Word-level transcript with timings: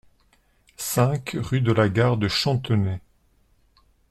cinq 0.77 1.37
rue 1.39 1.61
de 1.61 1.71
la 1.71 1.87
Gare 1.87 2.17
de 2.17 2.27
Chantenay 2.27 3.01